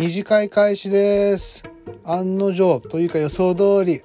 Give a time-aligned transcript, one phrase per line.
[0.00, 1.62] 二次会開始です。
[2.04, 4.00] 案の定というか予想通り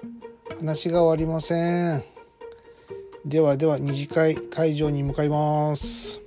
[0.60, 2.04] 話が終わりません。
[3.26, 6.20] ではでは二次会会場に向かいます。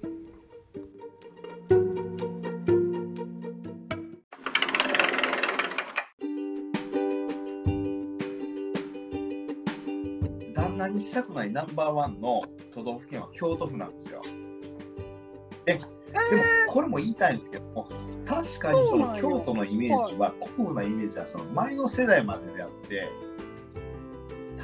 [10.55, 12.41] 旦那にしたくないナンバーワンの
[12.73, 14.23] 都道府県は京都府なんですよ。
[15.66, 15.78] え、
[16.68, 17.88] これも言いたいんですけども、
[18.27, 23.09] 確かにその京都のイメージは、古風なイメージはその前の世代までであって、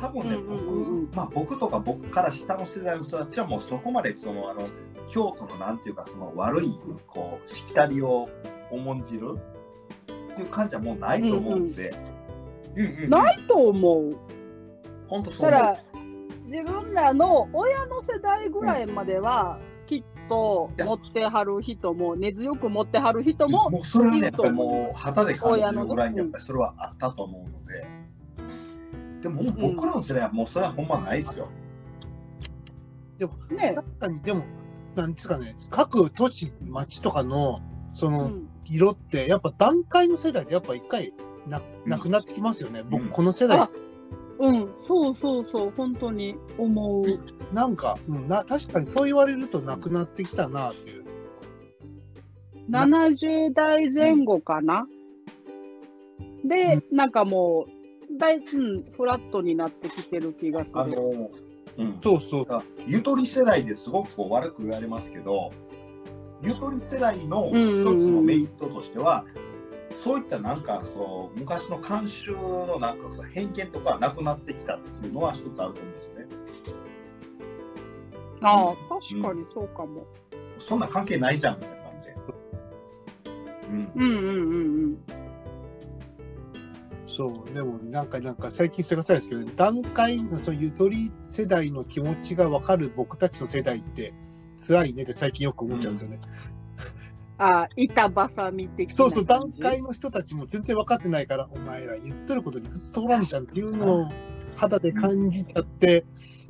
[0.01, 1.07] 多分ね、うんうんうんうん。
[1.07, 4.69] 僕、まあ僕とか僕から下の世代の人たちはもうそこまでそのあの
[5.11, 8.29] 京都のなんていうかその悪いこうしきたりを
[8.71, 9.39] 重んじる
[10.33, 11.95] っていう感じはもうないと思うんで。
[12.77, 13.11] うんうんうん。
[13.11, 14.11] ないと思う。
[15.09, 15.61] 本当そう思う。
[15.61, 15.85] たら、
[16.45, 19.74] 自分らの親の世代ぐらいまでは、きっ
[20.29, 27.87] と持ってはる人も、根強く持ってはる人も、もうそれはね、やっぱりいると思うもう旗で感じるぐらいにやっぱりそれはあったと思うので、
[29.23, 31.49] でももう僕らの世代はもうそれはほんまないですよ。
[33.51, 34.45] ね、確かにでも
[34.95, 35.55] なんですかね。
[35.71, 37.61] 各都市町とかの
[37.93, 41.13] そうのん、色ってやっぱ段階の世代でやっぱ一回
[41.47, 42.81] ななくなってきますよね。
[42.81, 42.91] うん。
[42.91, 43.59] 僕この世代。
[43.59, 43.71] あ
[44.39, 47.05] うん、そうそうそう、本当に思う。
[47.55, 51.05] なんか、うん、な確かにそう言われるとなくなってきたなっていう。
[52.71, 54.87] 70代前後かな？
[56.45, 57.67] で、なんかも
[58.13, 60.93] う、だい、うん、フラットになってきてる気がすある。
[60.93, 61.31] の、
[61.79, 62.47] うん、そうそう。
[62.87, 65.53] ゆとり世代ですごくこう悪く言われますけど、
[66.43, 69.25] ゆとり世代の一つのメリットとしては、
[69.95, 76.27] そういったなんかそう昔の慣習のなんかそう偏見とかはなくなってきたっていうのは一つあると思うんですよね。
[78.43, 80.07] ああ、確かにそうかも。
[80.59, 82.17] そんな関係ないじゃんみたいな感じで。
[83.69, 84.99] うんうんうんうんうん。
[87.07, 94.13] そう、でもなんか、なんか最近それがそうですけど、段階のそういうゆとり世代の気持ちがわかる僕たちの世代って
[94.57, 96.21] 辛いねって最近よく思っちゃうんですよね。
[96.23, 96.54] あ
[97.39, 104.09] あ、板挟み的なそうそう、段階の人たちも全然分かってないから、お前ら言ってること理屈通らんじゃんっていうのを
[104.55, 106.05] 肌で感じちゃって、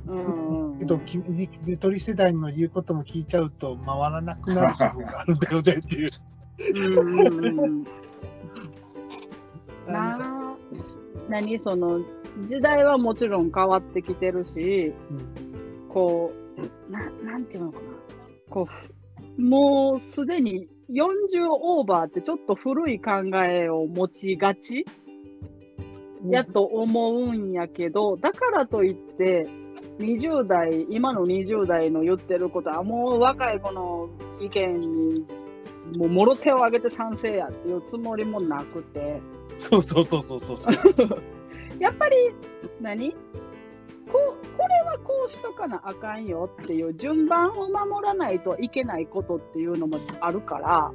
[0.07, 1.19] うんうんけど、き
[1.67, 6.11] ゆとり世代の言うことも聞いちゃうと回らなくなる部分があるんだよねっていう。
[7.57, 7.85] うん。
[9.87, 10.57] なあ、
[11.29, 12.01] 何その、
[12.47, 16.33] 時代はもちろん変わってきてるし、うんこ
[16.89, 17.85] う、ななんていうのかな。
[18.51, 18.67] こ
[19.39, 23.13] う、もうすでに40オーバーってちょっと古い考
[23.45, 24.85] えを持ちがち？
[26.31, 29.47] やと思うんやけど、だからといって、
[29.99, 34.09] 20代、今の20代の言ってることは、もう若い子の
[34.41, 35.27] 意見に、
[35.97, 39.21] もうもろ手を挙げて賛成やっていうつもりもなくて、
[39.59, 40.75] そうそうそうそうそうそう。
[41.79, 42.17] やっぱり
[42.81, 43.15] 何、
[44.15, 50.93] こう、これはこうしとかなあかんよっていう順番を守らないといけないことっていうのもあるから、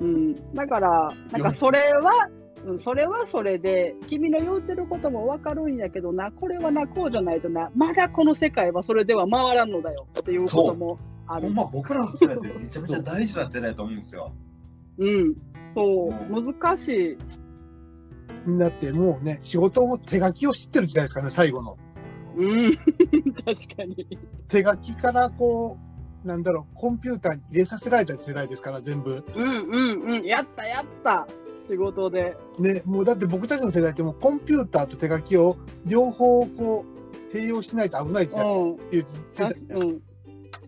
[0.00, 2.28] うん、だから、なんかそれは、
[2.66, 10.98] うん、それはそれで、君の言うてることもわかるんやけどな、これはな、こうじゃないとな、まだこの世界はそれでは回らんのだよっていうことも
[11.28, 11.42] ある。
[11.42, 11.54] ほん。
[11.54, 14.32] ま僕らの世代ってめちゃめちゃ大事な世代だと思うんですよ。
[14.98, 15.34] うん、
[15.72, 17.18] そう、う難しい。
[18.58, 21.78] だってもうね、仕事も手書きを知ってる時代ですからね、最後の。
[22.36, 22.76] うん、
[23.44, 24.18] 確かに。
[24.48, 25.78] 手書きからこ
[26.24, 29.24] う、なんだろう、コンピューターに入れさせられた世代ですから、全部。
[29.34, 31.26] うんうんうん、やったやった、
[31.66, 32.36] 仕事で。
[32.58, 35.56] ね、もうだって僕たちの世代ってもうコンピューターと手書きを
[35.86, 39.74] 両方こう、併用しないと危ない時代うん、っていう世代です。
[39.74, 40.02] うん。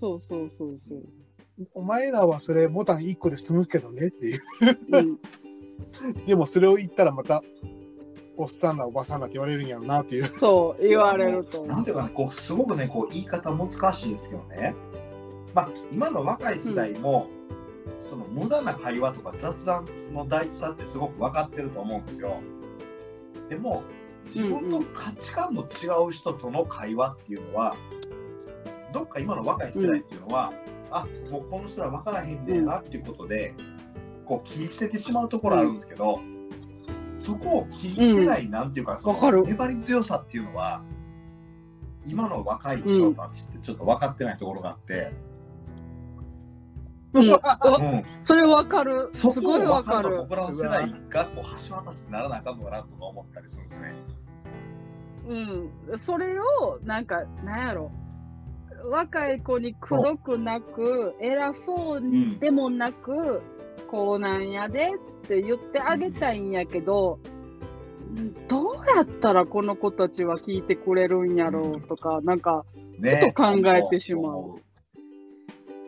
[0.00, 1.02] そうそうそうそう。
[1.74, 4.40] お前らはそれボタン1個で済むけどねっていう。
[4.92, 5.18] うん、
[6.26, 7.42] でもそれを言ったらまた、
[8.36, 10.24] おっさんらおばさんらって言われるんやろうなっていう。
[10.24, 11.64] そう、言われると。
[11.64, 14.74] なんていうかね、こうすごくね、こう言い方難しいですけどね。
[15.54, 17.28] まあ、今の若い世代も、
[18.02, 22.36] その無駄な会話とか雑談の大事さってすごく分かってると思うんですよ。
[23.48, 23.82] でも、
[24.26, 27.76] 自分と価値観の違う人との会話っていうのは、
[28.92, 30.52] どっか今の若い世代っていうのは、
[30.90, 33.54] あもうこの人は分からへんでなっていうことで、
[34.24, 36.20] こう切り捨ててしまうところあるんですけど、
[37.24, 40.82] そこを切り捨てない、なんていうか、そわか粘り強さっていうのは、
[42.06, 45.10] 今の若い人たちってちょっと分かってないところがあって、
[47.14, 49.08] うん うおん、それわかる。
[49.12, 50.16] すそこごいを分かる。
[50.18, 53.94] 僕らの世代がこう橋渡しにならなあかんのかなとか思ったりするんですね。
[55.28, 55.98] うん。
[55.98, 57.90] それを、なんか、なんやろ。
[58.90, 62.02] 若い子にくどくなく、偉そう
[62.40, 63.40] でもなく、
[63.90, 64.90] こうなんやで
[65.24, 67.18] って言ってあげたいんやけど、
[68.48, 72.64] どうやったらこの子たちは聞いてくれるんやろうとか、なんか、
[72.98, 73.16] ね。
[73.16, 74.60] ふと考えてしまう。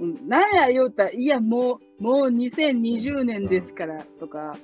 [0.01, 4.55] うん、なんや言うたら、いや、もう、もう2020年ですから、とか、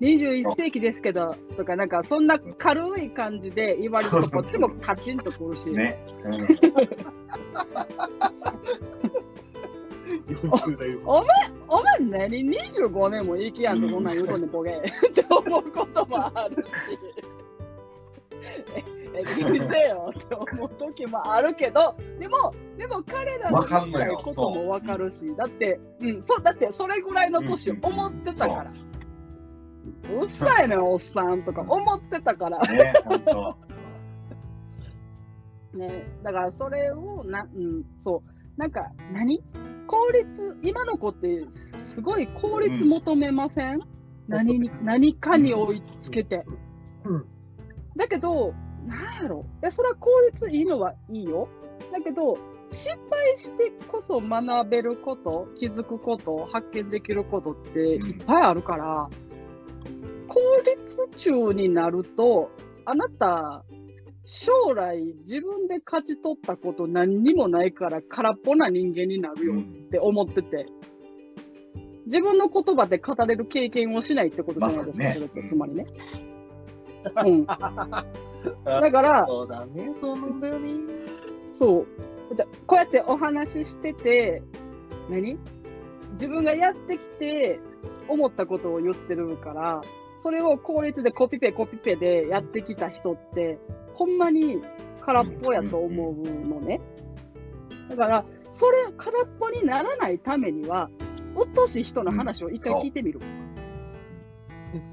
[0.00, 6.02] 21世紀ですけど、とか、なんか、そんな軽い感じで言われると、こっちもカチンとくるし、ね。
[6.24, 6.32] うん。
[6.32, 6.88] 40 代
[11.04, 11.26] お前、
[11.68, 14.70] お前何 ?25 年も生きやんと、そんなん言うとんねん、ボケ。
[15.10, 16.64] って思うこともあるし。
[18.74, 18.84] え、
[19.14, 28.72] え、気にせよって思う時もあるけど、でも、でも彼らの言いたいこともわかるし、だって、うん、そう、だってそれぐらいの年思ってたから。
[30.14, 32.58] うっさいねん、おっさんとか思ってたから。
[32.60, 33.56] ね、本当。
[35.78, 39.42] ね、だからそれをな、うん、そう、なんか何、
[39.92, 41.44] 効率、今の子って
[41.84, 43.78] すごい効率求めません、
[44.26, 46.42] 何に何かに追いつけて。
[47.04, 47.26] うん。
[47.94, 48.54] だけど、
[48.86, 51.46] なんやろ、いやそれは効率いいのはいいよ。
[51.92, 52.38] だけど、
[52.70, 59.10] 失敗してこそ学べること、気づくこと、発見できることっていっぱいあるから、
[60.26, 60.40] 効
[61.14, 62.50] 率中になると、
[62.86, 63.62] あなた、
[64.24, 70.66] 将来自分で勝ち取ったこと何にもないから空っぽな人間になるよって思ってて、
[72.06, 75.86] 自分の言葉で語れる経験をしないってことじゃないですか、まねそれってつまりね。
[77.26, 77.46] うん。
[77.46, 77.56] だ
[78.92, 80.70] から、そうだね、そうなんだよね。
[81.58, 81.86] そ
[82.30, 82.36] う。
[82.36, 84.42] だこうやってお話ししてて、
[85.10, 85.38] 何？
[86.12, 87.58] 自分がやってきて
[88.08, 89.80] 思ったことを言ってるから、
[90.22, 93.58] それを効率でコピペコピペでやってきた人って、
[93.94, 94.60] ほんまに
[95.00, 96.14] 空っぽやと思う
[96.48, 96.80] のね。
[97.88, 100.90] だから、それ空っぽにならないためには、
[101.34, 103.20] おっとしい人の話を一回聞いてみる。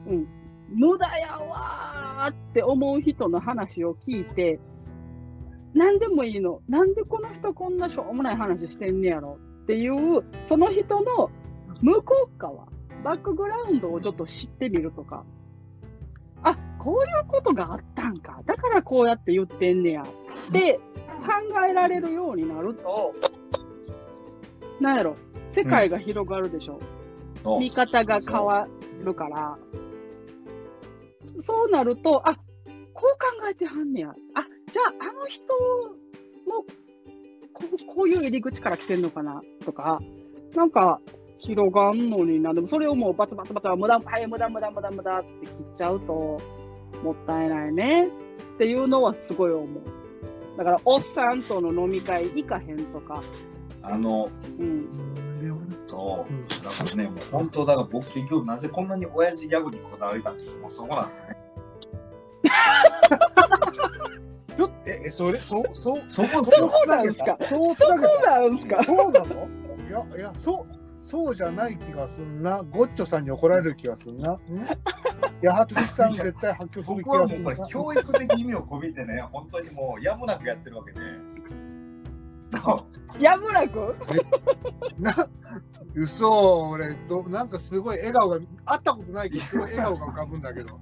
[0.07, 0.27] うん。
[0.69, 4.59] 無駄やわーって思う人の話を聞いて、
[5.73, 6.61] 何でもいいの。
[6.67, 11.29] なんでこの人こんなしょうもない話してんねやろっていう、その人の
[11.81, 12.67] 向こう側、
[13.03, 15.25] バックグラウンドをちょっと知ってみるとか。
[16.79, 18.41] あ、こういうことがあったんか。
[18.45, 20.03] だからこうやって言ってんねや。
[20.03, 20.79] って
[21.19, 23.13] 考えられるようになると、
[24.79, 25.15] なんやろ、
[25.51, 26.79] 世界が広がるでしょ。
[27.43, 28.67] そう見方が変わ
[29.03, 29.57] るから、
[31.39, 32.41] そうなると、あこ
[33.07, 34.09] う考えてはんねや。
[34.09, 35.43] あじゃあ、あの人
[36.45, 36.63] も
[37.53, 39.99] こうこういう入り口から来てんのかなとか、
[40.55, 40.99] なんか
[41.39, 46.41] 広がんのにな、でもそれをもうバツバツバツ、無駄、はい、無駄、無駄、無駄、無駄って切っちゃうと、
[47.03, 49.67] もったいないねっていうのはすごい思う。
[50.57, 53.21] だから、おっさんとの飲み会行かへんとか、
[53.81, 56.33] あの、うん、うんでもねそう。
[56.33, 56.47] うん。
[56.47, 61.37] だからね、もう本当、だから僕結局なぜこんなに親父ギャグにこだわりたって、もうそこなんですね。
[64.57, 67.37] ちょっとえ、えそれ、そう、そう、そこ、そこなんですか？
[67.45, 67.95] そうつそこ
[68.25, 68.83] なんすか？
[68.83, 69.47] そうなの？
[69.87, 70.78] いや、いや、そう、
[71.09, 72.61] そうじゃない気がすんな。
[72.61, 74.33] ゴッチョさんに怒られる気がすんな。
[74.33, 74.39] ん？
[75.43, 77.43] 八幡さん絶対発狂する気僕はもう。
[77.43, 80.99] これ教育的意味を込めてね、本当にもうやむなくやってるわけで。
[83.19, 83.95] やむなく？
[84.99, 85.15] な、
[85.95, 90.79] 嘘、俺ど、なんかすごい笑顔が、会ったことないけど、すごい笑顔が浮かぶんだけど、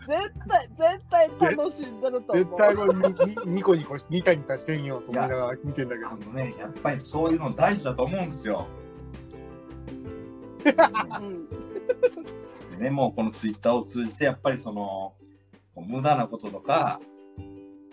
[0.00, 0.10] 絶
[0.48, 2.36] 対、絶対楽しんでると思う。
[2.36, 3.02] 絶対これに
[3.46, 6.16] にニコニコし、ニタニタしてんよと思いながら見てんだけどあ。
[6.16, 8.66] のね、やっぱりそういうの大事だと思うんですよ。
[11.20, 11.48] うん
[12.78, 15.14] でね、もうこのツイッターを通じて、やっぱりその、
[15.76, 17.00] 無駄なこととか、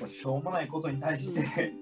[0.06, 1.74] しょうもないことに対して、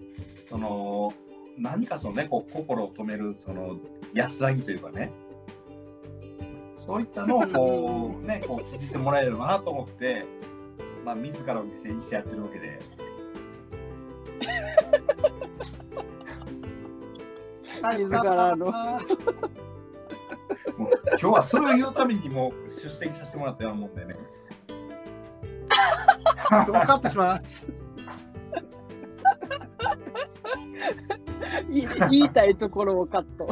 [0.48, 1.14] その、
[1.58, 3.78] 何かそのね、こう心を止める、その
[4.14, 5.12] 安らぎというかね、
[6.78, 10.26] そういったのを こう、ね、こう気づいてもらえればなと思って、
[11.04, 12.80] まあ、自らを犠牲にしてやってるわけで。
[17.98, 18.74] 自らの
[20.78, 24.16] もう今日はそれを言うためにもう出席させてもらったようなもんでね。
[26.50, 27.70] カットします。
[31.70, 33.50] い言いたいところをカット。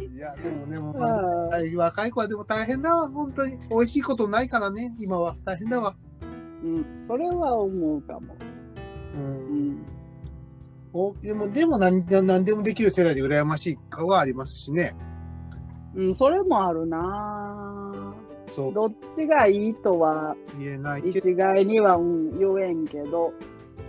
[0.00, 3.58] いや、でもね、もう若い子はでも大変だわ、本当に。
[3.70, 5.36] 美味しいことないからね、今は。
[5.44, 5.94] 大変だわ。
[6.62, 8.34] うん、それは思うかも。
[9.14, 9.18] う。
[9.18, 9.97] うんん、お
[11.22, 14.94] でも、でも何何でもできる世代で羨ましい顔はありますしね。
[15.94, 18.14] うん、それもあるな。
[18.52, 18.70] そう。
[18.70, 18.74] ぁ。
[18.74, 21.02] どっちがいいとは言えない。
[21.08, 23.32] 一概には、うん、言えんけど、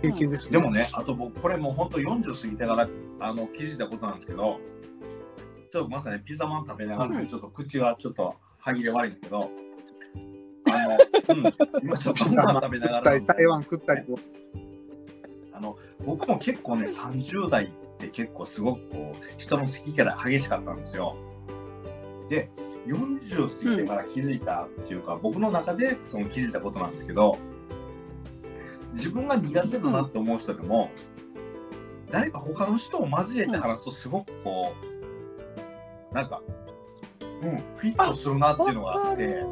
[0.02, 2.88] 経験ですでもね、あと僕、これもう本当40過ぎてから
[3.20, 4.58] あの気づいたことなんですけど、
[5.70, 7.26] ちょっとまさにピザマン食べながら、はい。
[7.26, 9.50] ちょっと口はちょっと歯切れ悪いんですけど、
[10.70, 11.52] あの、うん、
[11.82, 14.14] 今ちょっとピザマン食べながら台、台湾食ったりと
[15.60, 15.76] あの、
[16.06, 21.16] 僕も結構ね、30代って結構すごくこう、人の好き嫌い激しかったんですよ。
[22.30, 22.50] で、
[22.86, 27.36] 40過ぎてから気づいたっていうか、僕の中でその気づいたことなんですけど、
[28.94, 30.90] 自分が苦手だなって思う人でも、
[32.10, 34.72] 誰か他の人を交えて話すとすごくこ
[36.10, 36.42] う、なんか、
[37.20, 39.44] うん、フィットするなっていうのがあって、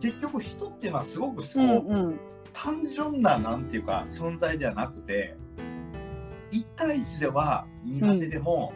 [0.00, 2.20] 結局人っていうのはすごくこう、うんうん。
[2.62, 5.36] 単純ななんていうか存在ではなくて
[6.50, 8.72] 1対1では苦手でも、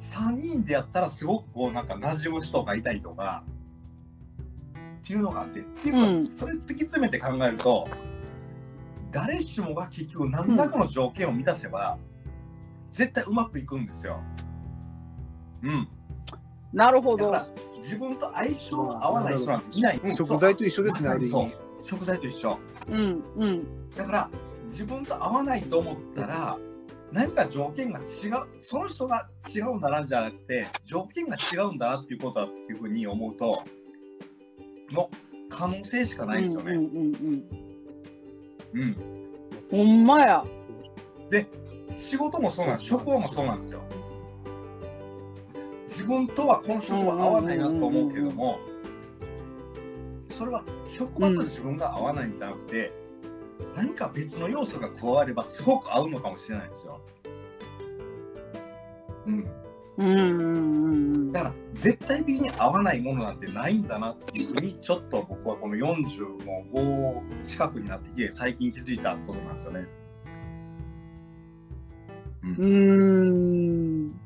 [0.00, 3.42] 3人でやったらすごくこうなんか馴染む人がいたりとか
[5.02, 7.88] っていうのがあってっていうか、うんそれ突き詰めて考えると
[9.10, 11.98] 誰しもが結局何らかの条件を満たせば、
[12.92, 14.20] 絶対うまくいくんですよ。
[15.62, 15.88] うん。
[16.72, 17.32] なるほど。
[17.32, 20.00] だから自分と相性が合わない人なんていない。
[20.02, 21.69] うん食材と一緒ですね、ある意味。
[21.82, 22.58] 食材と一緒。
[22.88, 23.90] うんうん。
[23.96, 24.30] だから
[24.66, 26.56] 自分と合わないと思ったら
[27.12, 28.06] 何か条件が違う
[28.60, 33.62] その人が違うんだなじゃなくて条件が違うんだなっていうことだっていうふうに思うと
[34.92, 35.10] の
[35.48, 36.72] 可能性しかないんですよね。
[36.72, 37.44] うんうんうん
[38.74, 38.96] うんうん。
[39.70, 40.44] ほんまや。
[42.00, 43.82] 仕事もそうなんです職場もそうなんですよ。
[45.86, 48.58] 自分とはこの職場合わないなと思うけども
[50.40, 52.90] それは職場と自分が合わないんじゃなくて、
[53.76, 56.98] 何か別の要素が加わればすごく合うのかもしれないですよ。
[59.26, 59.50] うん
[59.98, 61.32] うんうんうんうん。
[61.32, 69.86] だから絶対的に合わないものなんてないんだなっていうふうにちょっと僕はこの40の5近くになってきて最近気づいたことなんですよね。
[72.44, 74.20] うーん。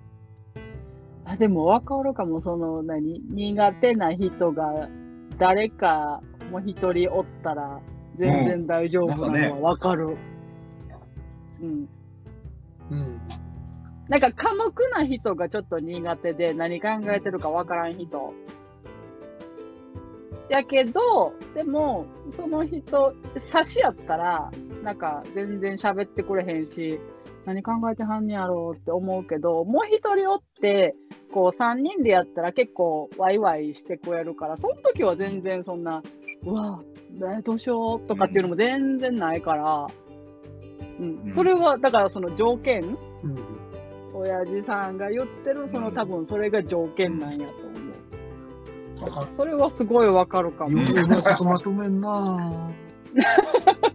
[1.24, 4.88] あでも分かるかも、その何、苦手な人が
[5.38, 7.80] 誰かもう一人おったら
[8.16, 10.16] 全然大丈夫なのは分かる。
[11.60, 11.88] うん。
[12.90, 13.18] うん。
[14.08, 18.34] なんか寡黙な人がちょっと苦手で何考えてるか分からん人。
[20.50, 24.50] やけど、でも、その人、差しやったら、
[24.82, 27.00] なんか全然喋ってくれへんし、
[27.46, 30.94] 何考えてはんねやろうって思うけど、もう一人おって、
[31.34, 36.00] こう三人でやったら結構ワイワイしてくれるから、その時は全然そんな、
[36.44, 36.80] うわ、
[37.36, 39.86] えどうしようとかっていうのも全然ないから、
[41.00, 42.82] うん、うんそれは、だからその条件
[43.24, 43.36] うん。
[44.14, 47.52] 親父さんが言ってる、その多分それが条件なんやと
[49.02, 49.10] 思う。
[49.10, 50.78] わかそれはすごいわかるかも。
[50.78, 52.72] よくうまいことまとめんな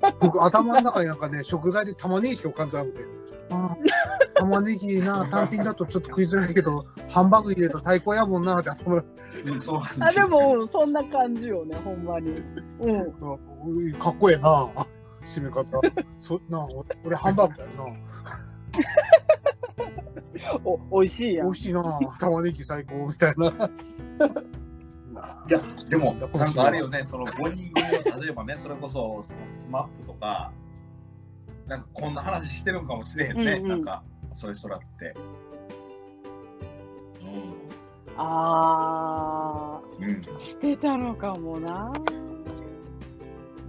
[0.04, 3.19] ぁ 僕、頭の中になんかね、食材で玉ねぎしか浮かんでなくて。
[4.36, 8.98] 玉ねぎな、 単品だとちょっと食いづらいけど、ハンバーグ入れると最高やもんなって頭
[10.00, 12.32] あ、でも、うんそんな感じよね、ほんまに。
[12.80, 12.98] うん。
[12.98, 14.68] 中かっこええな
[15.24, 15.66] 締め方。
[16.18, 17.86] そな俺俺ハンバーグだよな。
[20.64, 21.60] お、美味しいやん美味。
[21.60, 23.52] しいな玉ねぎ最高みたいな。
[23.52, 23.70] な
[25.50, 30.52] いやでもなんかあれよねその5人組の例えばねそれこそそのスマップとか
[31.70, 35.16] なんかこんな話してるんかもしれへんね、うんうんなんかそういう人らって。
[38.22, 41.94] あうんうんー、してたのかもな。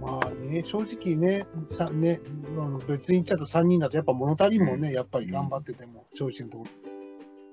[0.01, 2.19] まあね、正直ね、さね
[2.57, 6.65] あの別に言っちゃうと3人だとやっぱ物足りんもんね、やっぱり頑張ってても、正直なとこ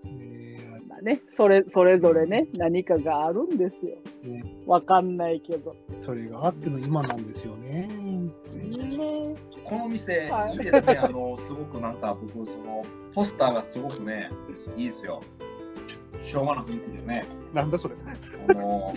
[0.05, 0.11] ろ。
[0.11, 3.97] ねまあね、それ、それぞれね、何かがあるんですよ。
[4.25, 5.76] ねわかんないけど。
[6.00, 7.87] それがあっての今なんですよね。
[8.55, 9.35] ね
[9.68, 10.96] この店、はいいいですね。
[10.96, 14.30] あの、すごくなんか僕、その、ポスターがすごくね、
[14.76, 15.22] いいですよ。
[16.25, 17.25] 昭和の雰囲気でね。
[17.52, 17.94] なんだそれ。
[18.48, 18.94] あの、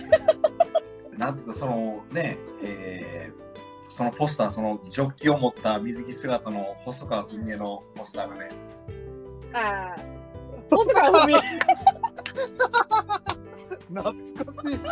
[1.18, 3.42] なんていうか、そのね、えー
[3.92, 8.48] そのポスター、そのジョッキを持った水着姿の細川文江のポスターがね、
[9.52, 9.96] ああ。
[10.70, 11.34] 細川ふみ、
[13.94, 14.78] 懐かしい。
[14.78, 14.88] ふ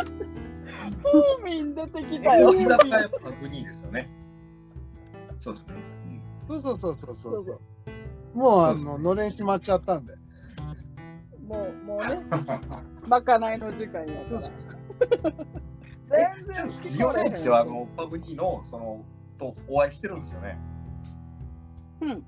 [1.39, 2.53] うみん出てきたよ。
[2.53, 4.07] 居酒屋パグニーですよね。
[5.41, 5.55] そう。
[5.55, 5.91] うん
[6.59, 8.37] そうそうそうそうそう。
[8.37, 10.13] もうあの、のれん閉まっちゃったんで。
[11.45, 12.21] もう、もうね、
[13.07, 14.41] まかないの時間やから。
[16.05, 17.33] 全然聞リオこえへん。
[17.33, 19.03] ネッチはあのパグニーのその
[19.39, 20.57] とお会いしてるんですよね。
[22.01, 22.23] うん。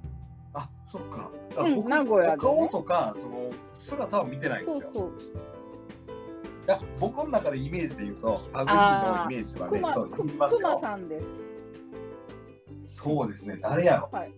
[0.54, 1.30] あ、そっか。
[1.58, 4.82] うん僕、名古屋でね顔とかその姿は見てないんですよ。
[4.84, 5.12] そうそう。
[6.66, 10.80] いや僕の中でイメージで言うとパグニーのイメージはね、そうい。
[10.80, 11.43] さんです。
[12.94, 14.32] そうですね、誰やろ、はい。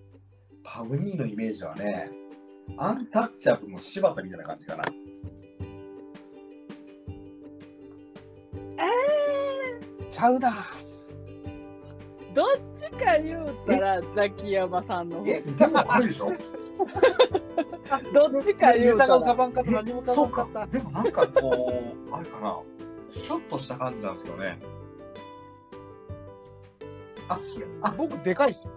[0.63, 2.09] パブニーのイメージはね、
[2.77, 4.83] アンタッチャブルの柴田みたいな感じかな。
[8.77, 10.51] えちゃうな。
[10.51, 12.47] ー、どっ
[12.77, 15.27] ちか言うたらザキヤマさんの方。
[15.27, 16.31] え、でもあれでしょ？
[18.13, 19.19] どっちかネ言うたら。
[19.19, 19.83] タが
[20.25, 20.65] 浮かか。
[20.67, 21.73] でもなんかこ
[22.09, 22.57] う、あれかな、
[23.09, 24.57] シュッとした感じなんですけどね。
[27.29, 28.73] あ、いや、あ、僕でかいっすよ。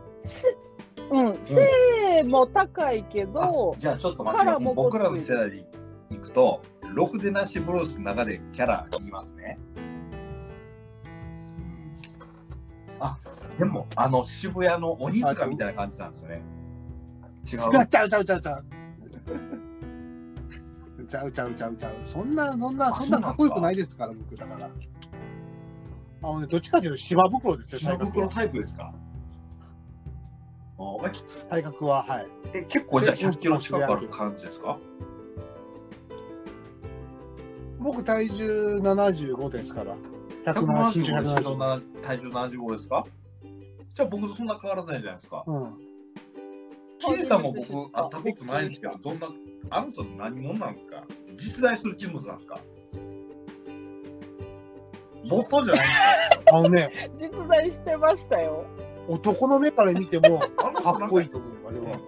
[1.11, 5.64] うん、背も高いけあど、じゃあちょっと待って僕らの世代で
[6.11, 6.62] いくと、
[6.95, 9.59] ろくでなしブルースの中でキャラ言いますね。
[13.00, 13.17] あ、
[13.59, 16.43] でも、あの渋谷の鬼塚みたいな感じなんですよね。
[17.50, 17.59] 違う。
[17.59, 18.64] 違うちゃうちゃうちゃう ちゃう。
[21.09, 21.95] ちゃうちゃうちゃうちゃう。
[22.05, 24.71] そんな、そんな、あそんなかっこよくないですから、僕だから。
[26.28, 28.26] あのね、どっちかというと芝袋ですよ、島体格は。
[28.26, 28.92] 袋タイプですか？
[31.49, 32.26] 体格は、はい。
[32.54, 34.78] え結構じゃあ100キロ近くある感じですか？
[37.80, 39.97] 僕体重75ですから。
[40.44, 41.56] 170、身長175 170。
[41.56, 43.06] の体重75ですか？
[43.94, 45.44] じゃあ僕とそんな変わらないじゃないですか。
[45.47, 45.78] うん。
[46.99, 49.28] キリさんも僕会ったことないんですけど、どんな、
[49.70, 51.04] あの人何者なんですか？
[51.37, 52.61] 実在する人物なんですか？
[55.29, 58.65] ボットじゃないんですあのね、実在してましたよ。
[59.09, 61.99] 男の目から見ても、かっこいいと思う、あれは。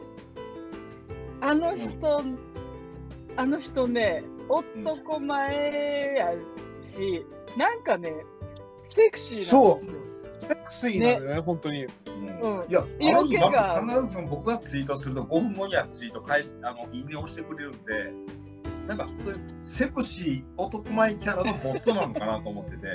[1.41, 2.23] あの人、
[3.37, 6.33] あの人ね、男前や
[6.85, 7.25] し、
[7.57, 8.13] なんかね、
[8.95, 9.81] セクシーなんですよ。
[10.39, 11.85] セクシーなのよね、本当に。
[11.85, 18.13] うんうんいや、色気が必ず僕がツイートすると5分後にはツイート返し、あの、いいねをしてくれるんで、
[18.91, 22.87] なんかそういうセクシー男前キャラのボットなのかなと思ってて。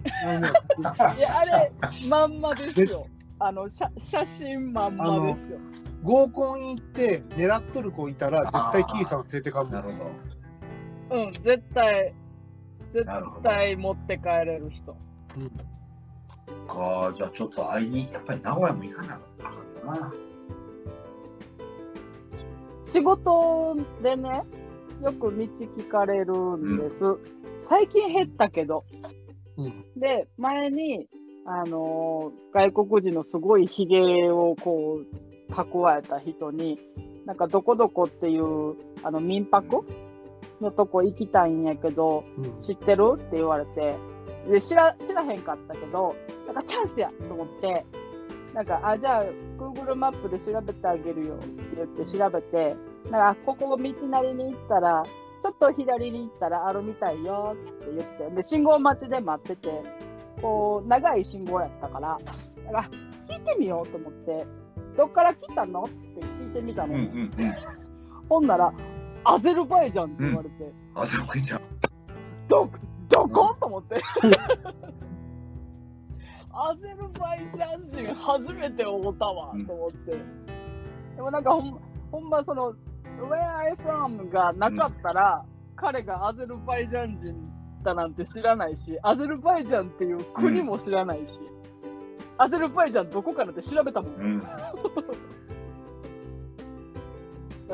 [1.18, 1.72] いや、あれ、
[2.08, 3.06] まんまですよ。
[3.38, 5.58] あの、写写真まんまですよ。
[6.02, 9.70] 合コン行って狙っとる子いたら、絶対キーさんを連れてかん。
[9.70, 10.10] なるほ
[11.16, 12.14] うん、絶対、
[12.92, 13.06] 絶
[13.44, 14.96] 対持って帰れる人。
[15.36, 15.64] うんど。
[16.66, 20.29] か、じゃあちょっと会いに、やっぱり名古屋も行かなあかんな。
[22.90, 24.42] 仕事でね、
[25.02, 26.96] よく道聞かれるんです。
[27.68, 28.84] 最近減ったけど。
[29.56, 31.06] うんで、前に、
[31.46, 35.02] あのー外国人のすごいヒゲをこ
[35.48, 36.80] う、蓄えた人に、
[37.26, 38.74] なんかどこどこっていう、
[39.04, 39.86] あの民泊
[40.60, 43.12] のとこ行きたいんやけど、うん知ってる？
[43.16, 43.94] って言われて、
[44.50, 47.86] で、知ら、知らへんかったけど、なんかチャンスやと思って、
[48.54, 49.24] なんか、あ、じゃあ、
[49.58, 52.76] Google マップで調べてあげるよって言って調べて、
[53.10, 59.82] なんか、ここ道なりに行ったら、ちょっと左に行ったらあるみたいよって言って、で、信号待ちで待ってて、
[60.42, 62.18] こう、長い信号やったから、
[62.66, 62.88] だから、
[63.28, 64.46] 聞いてみようと思って、
[64.96, 65.82] どっから来たの？
[65.82, 65.94] って
[66.26, 66.94] 聞いてみたの。
[66.94, 67.54] うんうんうん。
[68.28, 68.72] ほんなら、
[69.24, 71.60] アゼルバイジャンって言われて、あ、そこいちゃん。
[72.48, 72.68] ど、
[73.08, 73.54] どこ？
[73.60, 73.96] と思って。
[76.52, 80.12] アゼルバイジャン人初めて会ったわ、と思って。
[81.16, 82.74] でもなんかほんほんまその、
[83.20, 85.44] Where I from がなかったら、
[85.76, 87.34] 彼がアゼルバイジャン人
[87.82, 91.40] だなんて知らないし、アゼルバイジャンっていう国も知らないし、
[92.36, 94.14] アゼルバイジャンどこからって調べたもん。
[94.14, 94.42] うん。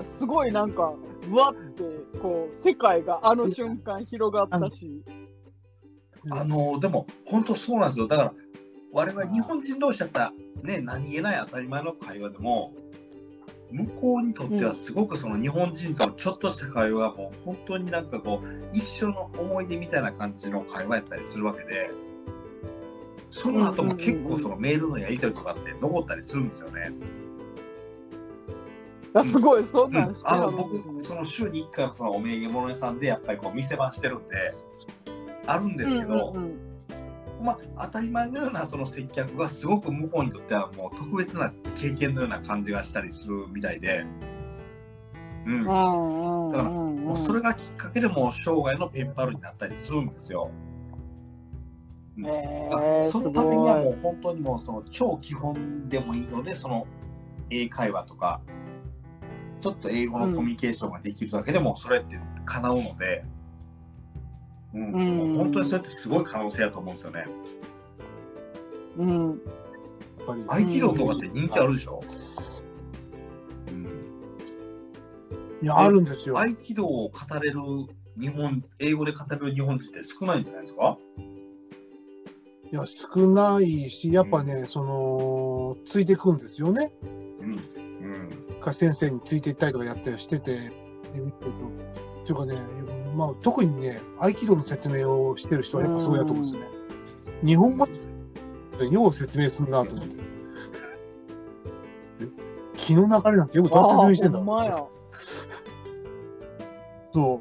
[0.05, 0.93] すごいなんか、
[1.31, 1.83] うわって、
[2.21, 5.03] こう、世界があの瞬間広がったし。
[6.31, 8.35] あのでも本当そうなんですよだから
[8.92, 12.72] 我々日本人同士だったらね何気ない当たり前の会話でも
[13.70, 21.90] 向こうにとってはすごくその日本人とのちょっとした会話がもう本当になんかこう一緒の思い出みたいな感じの会話やったりするわけで
[23.31, 26.92] その後も結構そのメールのやり取りとかって残ったりするんですよね。
[29.12, 31.05] あすごい、そんうなんしてはんあの僕。
[31.05, 34.55] その週に1回のそのお土産物屋さんでやっぱりこう店番してるんで
[35.46, 36.65] あるんですけど、うんうんうん
[37.42, 44.05] まあ、当たり前のようなその接客がすごく向こうにとってはもう特別な経験のような感じがしたりするみたいで、
[45.46, 47.07] うん、もうんうんうん。
[47.07, 50.51] うんうそれがきっかけでもう生涯のペンパルになったりするんですよ。
[52.18, 56.87] えあー、そのためにはいもう本当にもうその超基本でもいいのでその
[57.51, 58.40] 英会話とか
[59.61, 63.36] ちょっと英語のコミュニケーションができるだけでもそれって叶うので、うん
[64.77, 67.27] うんもう本当にそれってすごい可能性だと思うんですよね。
[68.99, 69.37] うん、やっ
[70.27, 72.01] ぱり合気道とかって人気あるでしょ、
[73.69, 73.87] うん
[75.62, 76.39] いや、あるんですよ。
[76.39, 77.61] 合気道を語れる
[78.21, 80.99] 日本、英語で語れる日本人って少ないんじゃないですか？
[82.73, 86.93] いや、少ないし、やっぱね、その、ついてくんですよね。
[87.41, 87.51] うん。
[87.53, 87.55] う
[88.57, 88.61] ん。
[88.61, 90.71] か先生についていったりとかやったりしてて、で
[91.21, 91.69] 見てると。
[91.69, 92.57] っていうかね、
[93.16, 96.68] まあ、特にね、合気道の説明をしてる人はやっぱそうやと思うんですよね。
[97.44, 97.88] 日本語
[98.90, 100.16] よう説明すんなと思って。
[102.76, 104.85] 気の流れなんてよくどう説明してんだあほんまや。
[107.12, 107.40] そ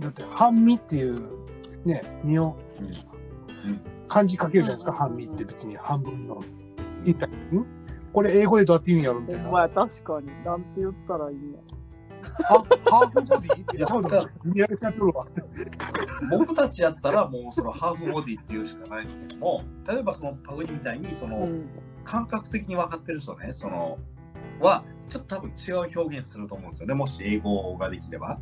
[0.00, 0.02] う。
[0.02, 1.20] だって、半身っていう、
[1.84, 2.56] ね、身を
[4.08, 6.42] 漢字書けるじゃないですか、半身って別に半分の。
[8.12, 9.42] これ英語でどうやって言うんやろみたいな。
[9.44, 10.26] ほんまや、確かに。
[10.44, 11.58] なんて言ったらいいんや。
[12.22, 12.58] ハ
[12.90, 13.76] ハーフボディ？
[13.76, 15.26] いやそうだ、見上げちゃってるわ。
[16.30, 21.68] 僕たちやったらもうそのハーフボディっていうしかないんですけども例えばそのパグニみたいにそのうん。
[22.04, 23.96] 感覚的に分かってる人ねその
[24.58, 28.40] はちょっと多分違う表現すると思うんですよねもし英語ができれば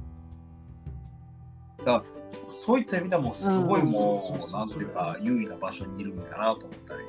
[1.80, 2.02] だから
[2.48, 7.02] そういった意味ではもうすごいうんもそうなんていうか優位な場所にいるんだなと思ったり、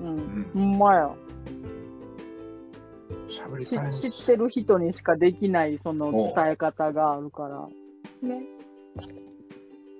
[0.00, 0.02] う。
[0.02, 1.10] うんん、ほんまや。
[3.28, 7.68] 喋りたい知ってる人にしかできないその伝え方があるから。
[8.28, 8.42] ね。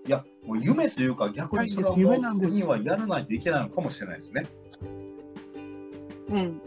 [0.07, 4.47] いやもう夢というか逆にそれはもう夢なんです国はやらないといけないのかもしれないですね
[6.31, 6.61] うん。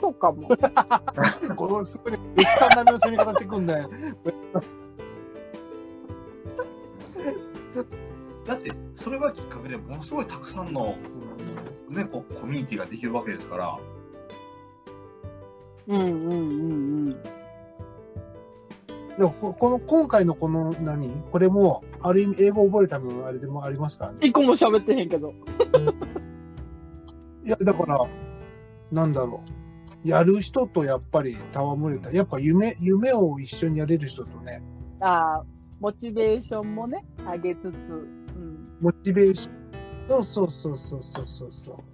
[0.00, 0.48] そうかも。
[1.56, 3.90] このすごいね、牛さん並みの攻め方してくんだよ。
[8.46, 10.96] だってそれがきっかけでものすごいたくさんの、
[11.88, 13.78] ね、こうコミュニティができるわけですから
[15.86, 17.22] うんうんうんうん。
[19.16, 21.22] でもここの今回のこの何？
[21.30, 24.18] これもある意味英語を覚えるためのあれでもありますからね。
[24.22, 25.32] 一個も喋ってへんけど。
[27.44, 27.98] いやだから
[28.90, 29.44] なんだろ
[30.04, 34.62] うやる人とやっぱり戯れたやっぱ夢夢を一緒にやれる人とね
[35.00, 35.44] ああ、
[35.78, 37.66] モチベーションもね、上げつつ。
[37.66, 38.76] うん。
[38.80, 39.54] モチベーション
[40.08, 41.84] そうそうそうそうそうそうそ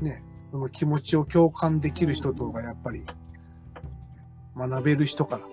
[0.00, 3.04] うねその気持ちを共感できる人とがやっぱり
[4.56, 5.44] 学べる人から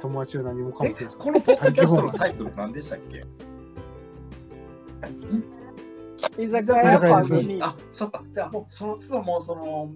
[0.00, 3.24] 友達は何もかもえこのポッドキャストのタイトル何でしたっけ？
[6.38, 7.60] 居酒屋パグに。
[7.62, 8.22] あ、そっか。
[8.30, 9.90] じゃあもうその都度もうその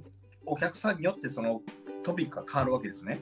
[0.47, 1.61] お客さんによってその
[2.03, 3.21] トピックが変わるわけですね。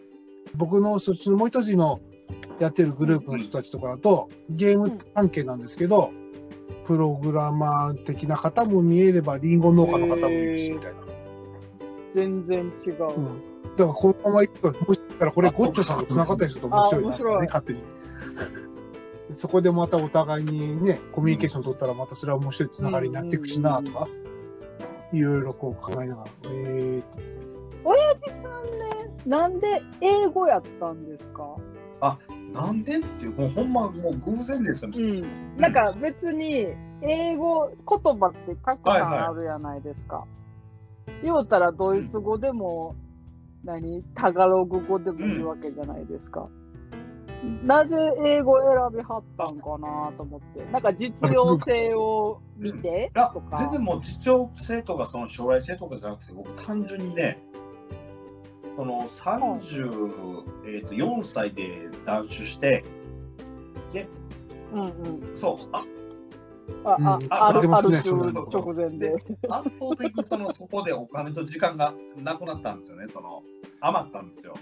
[0.54, 2.00] 僕のそっちのもう一つの
[2.58, 6.12] やってるグループの人たちとかだとゲーム関係なんですけど、
[6.86, 11.00] プログラマー的な方も見えればリンゴ農家の方もいるしみたいな。
[12.14, 13.14] 全然違う。
[13.16, 13.42] うん。
[13.76, 17.80] だからこのまま行くと、もしかしたらこれゴッチョさんと繋がったりすると面白いなってね、勝手に。
[19.32, 24.06] そこでまたお互いにね、コミュニケーション取ったらまたそれは面白いつながりになっていくしなとか、
[25.12, 27.02] いろいろこう考えながら、えー
[27.84, 31.56] 親父さんね、なんで英語やったんですか？
[32.52, 32.98] なんで？
[32.98, 34.98] っていう、もうほんまもう偶然ですよね。
[34.98, 35.02] う
[35.56, 35.60] ん。
[35.60, 36.66] なんか別に、
[37.02, 40.24] 英語、言葉ってたくさんはいはいあるやないですか。
[41.22, 42.94] 言うたらドイツ語でも、
[43.64, 44.02] 何？
[44.14, 46.48] タガログ語でもいいわけじゃないですか。
[47.64, 50.64] なぜ英語選びはったんかなと思って。
[50.70, 53.56] なんか実用性を見てとか。
[53.56, 57.42] 全然もう実用性とかその将来性とかじゃなくて、僕単純にね、
[58.76, 62.84] その34、えー、と4歳で断酒して、
[64.72, 65.36] うんうん。
[65.36, 65.84] そう、あ
[66.84, 69.14] あ、あ、うんある、出ますねある直前で。
[69.48, 73.42] 圧倒的にそのそこでお金と時間がなくなったんですよね、その
[73.80, 74.54] 余ったんですよ。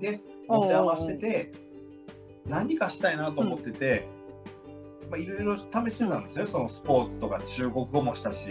[0.00, 1.52] で、持て余してて、
[2.46, 4.08] 何かしたいなと思ってて、
[5.10, 8.50] まあ、いろいろ試してたんですよ、そのスポーツとか中国語もしたし、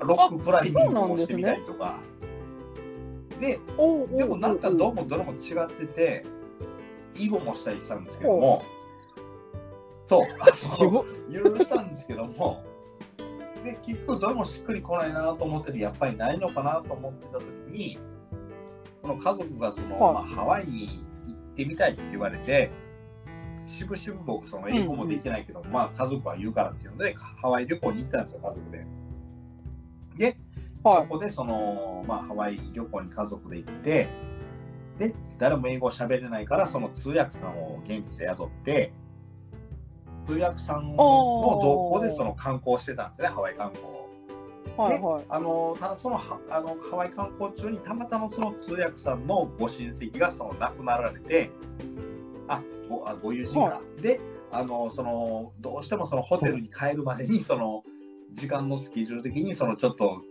[0.00, 1.98] ロッククライミングもしてみたりとか。
[3.40, 6.24] でおうおうでもなんかどうもどれも違ってて、
[7.16, 8.62] 囲碁もしたりしたんですけども、
[10.06, 12.62] そう、あ渋っいろいろしたんですけども、
[13.64, 17.98] で、結局どれもしっくりこないなと思ってて、やっぱりないのかなと思ってた時に、
[19.02, 20.14] この家族がその、はい。
[20.14, 22.70] まあ、ハワイに行ってみたいって言われて、
[23.66, 28.84] しぶしぶ僕、その英語もできないけど、まあ家族は言うからっていうので、ハワイ旅行に行ったんですよ、家族で。
[30.20, 30.36] で、
[30.84, 34.08] はいそこでその、まあ、ハワイ旅行に家族で行って、
[34.98, 38.92] で、誰も英語喋れないから、その通訳さんを現地で雇って、
[40.26, 44.00] 通訳さんの同行でその観光してたんですね、ハワイ観光を。
[44.76, 45.24] はいはい。
[45.28, 51.50] あのただそのはあのハワイ観光中にたまたまその通訳さんのご親戚がその亡くなられて
[52.46, 54.20] あごあご友人が、はで
[54.52, 57.82] あのそのどうしてもそのホテルに帰るまでにその
[58.32, 60.22] 時間のスケジュール的にそのちょっと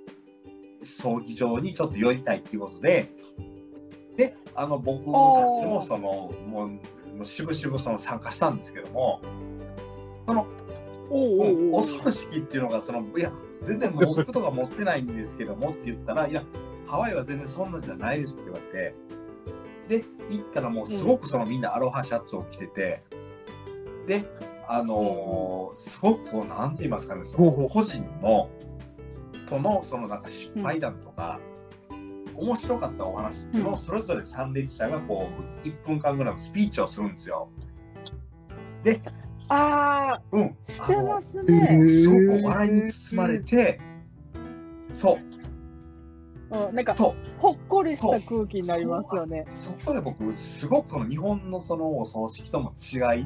[0.81, 3.11] 葬儀場にちょっと寄りたいっていうことで
[4.15, 5.03] であの僕た
[5.61, 9.19] ちもそのもうもう渋々その参加したんですけども、
[10.25, 10.47] その、
[11.11, 13.33] お葬式っていうのが、その、いや、
[13.63, 16.45] 全然モップとか持ってないんですけどもって言ったら、いや、
[16.87, 18.95] ハワイは全然そんなんじゃないですって言われて、
[19.89, 23.03] で、行ったらもうすごくそのみんなアロハシャツを着てて、
[24.07, 24.23] で、
[24.71, 28.49] あのーすごくこう、なんて言いますかね、その個人の、
[29.47, 31.39] との、そのなんか失敗談とか、
[32.35, 35.27] 面白かったお話っていうのをうんそれぞれ参列者がこ
[35.63, 37.49] う、1分間ぐらいのスピーチをするんですよ。
[39.47, 40.43] あうん。
[40.45, 41.81] あ、してますえね。
[42.03, 43.81] すごく笑いに包まれて、
[44.91, 45.17] そ
[46.51, 46.93] う、うん、なんか。
[46.93, 47.15] ほ
[47.51, 49.47] っこりした空気になりますよね。
[49.49, 53.25] そこで僕、すごくこの日本のそのお葬式との違い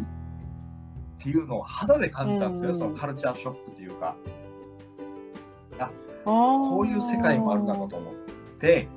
[1.23, 2.75] っていうのを肌で感じたんですよ、うん。
[2.75, 4.17] そのカルチャーショックっていうか、
[6.25, 8.13] ここういう世界もあるんだなと思っ
[8.59, 8.88] て、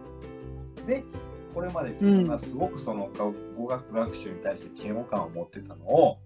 [0.87, 1.05] で、
[1.55, 3.11] これまで自分がすごくその
[3.57, 6.19] 語学学習に対して嫌悪感を持ってたのを、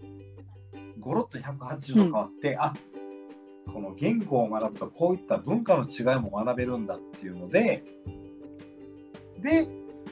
[0.98, 2.72] ゴロッと180度変わって、あ
[3.72, 7.84] この言語を学ぶとこういった文化の違いも学べるんだっていうので、
[9.38, 9.68] で、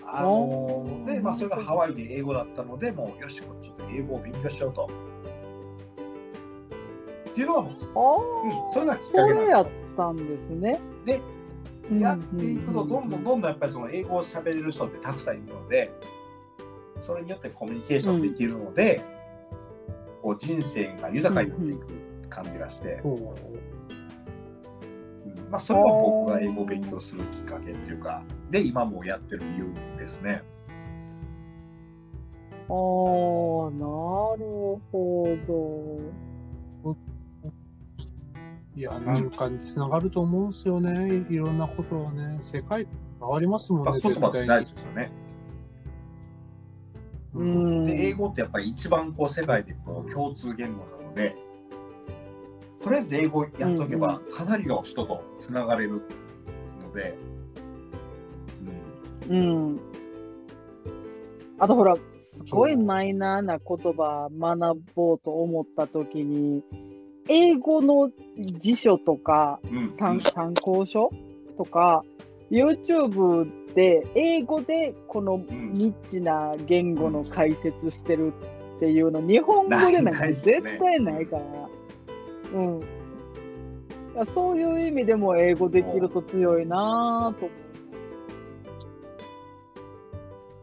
[0.07, 4.89] あので、まあ、それがハワイで英語だったので、もうよし、ちょっと英語を勉強しようと。
[7.39, 7.77] っていうのがもう、ん、
[8.73, 10.81] それがきっあ、かけなんですやったんですね。
[11.05, 11.23] で、
[12.01, 15.93] やっていくと、どんどんんどんどんやっぱりその英語を喋れる人ってたくさんいるので、
[17.01, 19.05] それによってコミュニケーションできるので、
[20.21, 21.87] こう人生が豊かになっていく
[22.29, 23.21] 感じがして、ほううん
[25.49, 30.43] まあ、それが僕が英語を勉強するきっかけっていうか、で、今もやってる理由ですね。
[32.69, 32.75] ああ、な
[34.37, 34.45] る
[34.91, 36.28] ほど。
[38.79, 41.27] いや、なんかにつながると思うんですよね。
[41.29, 42.39] いろんなことはね。
[42.41, 42.87] 世界
[43.19, 44.73] 変わりますもんね、絶対に葉って大事。
[44.73, 45.11] ですよね。
[47.35, 47.87] ううんん。
[47.87, 51.35] で、英語ってやっぱり一番こう世界でこう共通言語なので、
[52.81, 56.01] とりあえず英語やっとけばかなりの人とつながれる
[56.81, 57.19] ので、
[59.29, 59.81] うん。
[61.59, 61.97] あとほら、
[62.47, 66.63] すごいマイナーな言葉学ぼうと思ったときに、
[67.29, 68.11] 英語の
[68.59, 69.79] 辞書とかうん。
[69.79, 69.95] うん。
[69.99, 71.11] 参参考書？
[71.57, 72.05] とか、
[72.51, 78.33] YouTube で英語でこのニッチな言語の解説してる
[78.77, 81.43] っていうの、日本語でなんかないですね絶対ないから。
[82.55, 82.83] うん。
[84.35, 87.49] そういう意味でも英語できると強いなぁと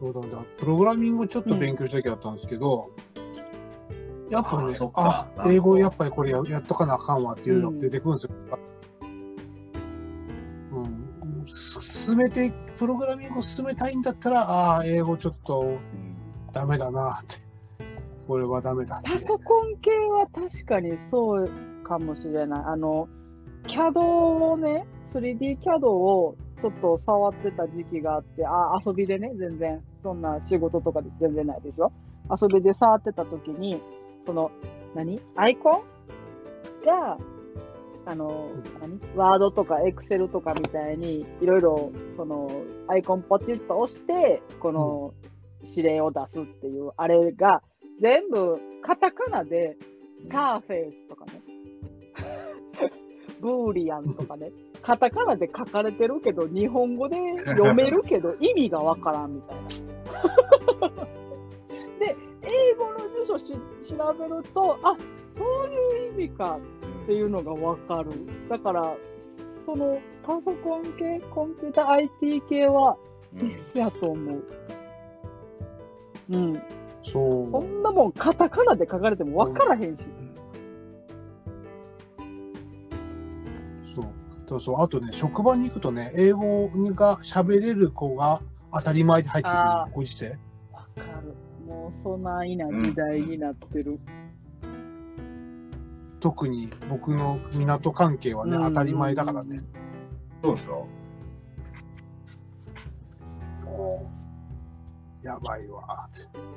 [0.00, 0.44] 思そうだ。
[0.58, 2.90] プログラミングちょっと勉強した時あったんですけど、
[4.30, 8.30] やっぱねあそっ、かあ英語やっぱりこれややっとかなあかんわっていうのが出てくるんですよ。
[10.72, 11.44] うん。
[11.48, 16.16] す進めて、プログラミングを進めたいんだったら、ああ、英語ちょっとうん
[16.52, 17.46] ダメだなって。
[18.26, 19.18] これはダメだってパ。
[19.18, 21.48] ソコン系は確かにそう
[21.84, 22.64] かもしれない。
[22.64, 23.08] あの、
[23.66, 31.92] CAD をね、3D CAD をちょっと触ってた時期があって、あ、遊びでね、全然、そんな仕事とかで全然ないですよ。
[32.40, 33.80] 遊びで触ってた時に、
[34.26, 34.50] その、
[34.94, 35.20] 何？
[35.36, 35.82] アイコン？
[36.84, 37.18] が、
[38.04, 39.00] あの、何？
[39.16, 42.50] ワードとかエクセルとかみたいに、いろいろ、その、
[42.88, 45.14] アイコンポチッと押して、この
[45.62, 47.62] 指令を出すっていう、あれが、
[48.00, 49.76] 全部カタカナで、
[50.24, 51.42] サーフェイスとかね、
[53.40, 54.50] ブーリアンとかね、
[54.82, 59.68] カタカナで書かれてるけど、日本語で読めるけど、 意味がわからんみたいな。
[61.98, 62.16] で、
[63.26, 64.96] 書し調べると、あ
[65.36, 66.58] そういう意味か
[67.04, 68.10] っていうのがわかる。
[68.48, 68.96] だから、
[69.64, 71.88] そのパソコン系、コンピューター
[72.22, 72.96] IT 系は
[73.34, 74.44] うん必須やと思う。
[76.30, 76.62] うん。
[77.02, 77.50] そう。
[77.50, 80.06] そんなもんカタカナで書かれてもわからへんし。
[83.82, 84.06] そう。
[84.48, 84.80] そうそう。
[84.80, 88.40] あとね、職場に行くとね、英語が喋れる子が
[88.72, 89.60] 当たり前で入ってくる
[89.92, 90.38] ご時世。
[90.72, 91.45] わかる。
[91.66, 93.98] もうそないな時代になってる。
[96.20, 99.60] 特に僕の港関係はね、うん当たり前だからね。
[100.42, 100.86] そうですよ。
[105.22, 106.56] やばいわーって。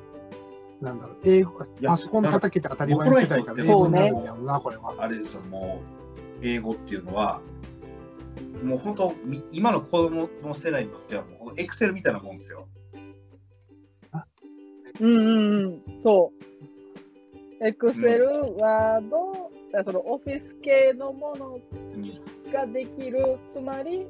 [0.80, 4.96] なんだろう、英語、やパソコン叩けて当たり前の世界から英語になるんだよな、これは。
[4.98, 5.82] あれですよ、も
[6.42, 7.42] う、英語っていうのは、
[8.64, 12.68] もう本当、み今の子供の世代にとっては、もうエクセルみたいなもんですよ。
[15.00, 15.82] うんうんうん。
[16.02, 16.32] そ
[17.62, 17.68] う。
[17.68, 19.52] エクセル、ワード、
[19.86, 21.60] そのオフィス系のもの
[21.96, 24.08] うんができる、つまり、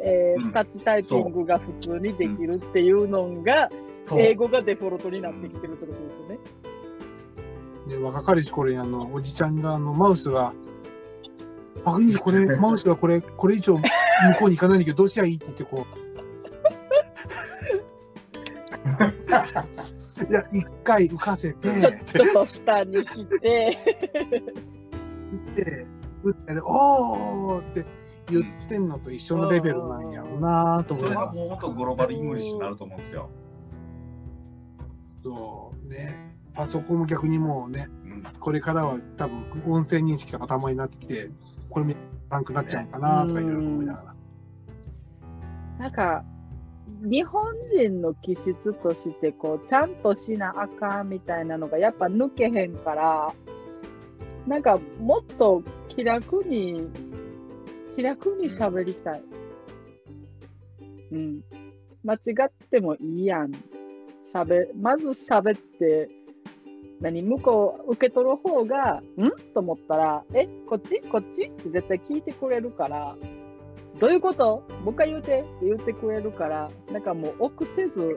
[0.00, 3.70] えーうんタッチタイピングが普通にできるっていうのが、
[4.04, 7.98] そう英語がデフォルトになってきてるってことですよね。
[7.98, 10.54] ね、若かりし頃にあの、おじちゃんが、あの、マウスが、
[11.84, 13.82] あ、いいこれ、マウスがこれ、これ以上向
[14.38, 16.00] こうに行かないんだけど、どうしゃいいって言って、こう。
[20.28, 23.78] いや、一回浮かせて、ちょちょっと下にして、
[25.32, 25.86] 打って、
[26.22, 27.86] 打って、おーって
[28.30, 31.26] 言ってんのと一緒のレベルなんやろうなと思ってそれ。
[31.26, 33.30] がもう本当グローバルイングリッシュになると思うんですよ。
[35.22, 36.36] そうね。
[36.54, 38.22] パソコンも逆にもうね、うん。
[38.40, 41.30] これからは多分音声認識が頭になってきて、
[41.68, 41.94] これも
[42.30, 44.14] いらんくなっちゃうのかなとかいろいろ思いながら。
[45.78, 46.24] なんか、
[47.02, 53.34] 日本人の気質として、こう、ちゃんとしなあかんみたいなのがやっぱ抜けへんから、
[54.46, 56.88] なんかもっと気楽に、
[57.96, 59.22] 気楽に喋りたい。
[61.12, 61.42] うん。
[62.04, 63.50] 間違ってもいいやん。
[64.32, 66.08] 喋、まず喋って、
[67.00, 69.30] 何向こう受け取る方が、ん？
[69.54, 71.00] と思ったら、え、こっち？
[71.00, 71.44] こっち？
[71.44, 73.16] って絶対聞いてくれるから、
[74.00, 74.64] どういうこと？
[74.82, 78.16] もう一回言うてって言ってくれるから、なんかもう臆せず、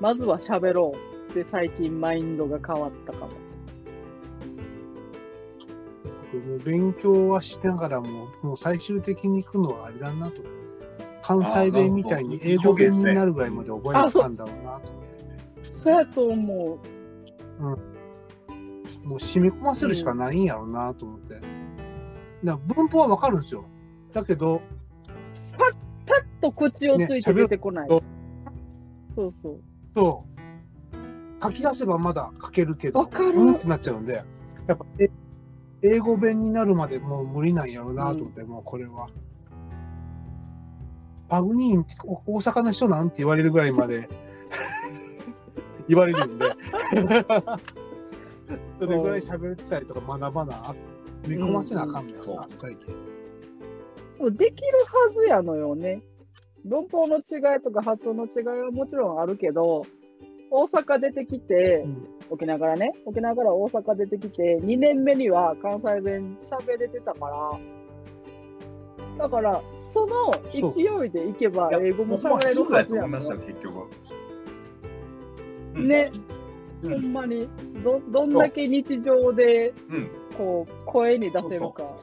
[0.00, 0.94] まずは喋ろ
[1.28, 3.26] うって最近マインドが変わったかも。
[3.26, 3.34] も
[6.56, 10.40] う勉強はしながらも、もう最終的に行くのはあれだなと。
[11.20, 15.18] 関西弁みたいに英語弁になるぐらいまで覚えなあかんだろうなと思って。
[15.78, 17.68] そうやと思う。
[19.06, 21.34] もう染み込ませるしかないんやろうなと思って。
[21.34, 21.48] だか
[22.44, 23.66] ら文法はわかるんですよ。
[24.12, 24.62] だけど、
[26.42, 27.88] と口をついて出てこない。
[27.88, 28.02] ね
[29.16, 29.60] そうそう。
[29.94, 30.32] そう。
[31.42, 34.14] 書き出せばまだ書けるけど、わかるうんってなっちゃうんで、
[34.66, 35.08] やっぱ、え
[35.82, 39.08] 英語弁になるまでもう無理なんやろうなと思って、もうこれは。
[41.28, 44.06] パグニーンってお大阪の人なんて言われるぐらいまで
[45.88, 46.44] 言われるんで、
[48.78, 50.74] それぐらい喋ったりとか学ばな、
[51.26, 52.94] 見込ませなあかんのやろな、うん最近。
[54.18, 56.02] もうできるはずやのよね。
[56.64, 59.84] 文法の違いとか発音の違いはもちろんあるけど、
[60.50, 61.96] 大阪出てきてう、ん。
[62.30, 67.58] 沖縄からね、沖縄から大阪出てきて、2年目には関西弁喋れてたから、
[69.18, 73.88] だから、その勢いでいけば英語も喋れるはずやんと思いますよ、結局。
[75.74, 76.12] うんね、
[76.82, 76.90] うん。
[76.90, 77.48] ほんまに、
[77.82, 80.10] ど、どんだけ日常で、うん。
[80.36, 81.76] こう、声に出せるか。
[81.78, 82.01] そう、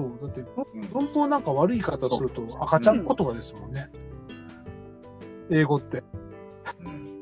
[0.00, 3.90] だってうん文法なんか悪い言い方すると赤ちゃん言葉ですもんね。
[5.50, 6.02] 英語って。
[6.84, 7.12] うん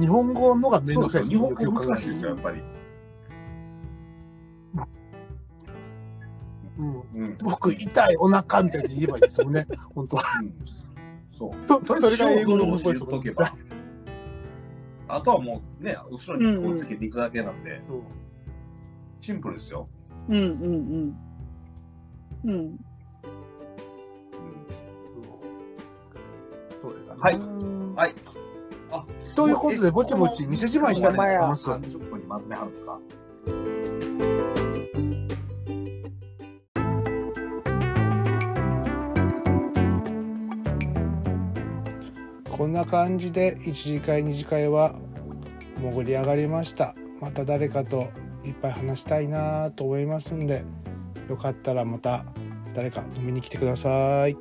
[0.00, 1.16] 日本語のがめんそうですよ。
[1.16, 2.62] どくさいです日もんよくよく考える本語難しいですよ、やっぱり。
[6.76, 7.38] うんうん。
[7.40, 9.66] 僕痛いお腹みたいに言えばいいですもんね。
[9.94, 10.22] 本当は。
[10.42, 10.54] うん
[11.36, 11.52] そう。
[11.86, 13.50] そそれが英語の文法ですもん言っとけば。
[15.06, 18.00] あとはもうね、後ろにこうつけていくだけなんで、そう
[19.20, 19.88] シンプルですよ。
[20.28, 20.46] うんうんう
[21.06, 21.16] ん。
[22.44, 22.50] うん。
[22.50, 22.78] うん。
[26.82, 27.38] そうそれがねはい。
[27.96, 28.14] はい。
[28.92, 32.98] あということでぼちぼち店じまいしたいと思います30分にまとめはるんですか？
[42.56, 44.94] こんな感じで1次会2次会は
[45.82, 46.94] 盛り上がりました。
[47.20, 48.08] また誰かと
[48.44, 50.64] いっぱい話したいなと思いますんで
[51.28, 52.24] よかったらまた
[52.74, 54.36] 誰か飲みに来てください。